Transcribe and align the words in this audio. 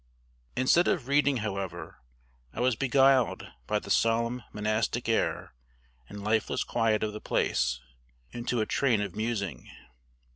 Instead 0.55 0.87
of 0.87 1.07
reading, 1.07 1.37
however, 1.45 1.99
I 2.53 2.59
was 2.59 2.75
beguiled 2.75 3.45
by 3.67 3.77
the 3.77 3.91
solemn 3.91 4.41
monastic 4.51 5.07
air 5.07 5.53
and 6.09 6.23
lifeless 6.23 6.63
quiet 6.63 7.03
of 7.03 7.13
the 7.13 7.21
place, 7.21 7.79
into 8.31 8.61
a 8.61 8.65
train 8.65 9.01
of 9.01 9.15
musing. 9.15 9.69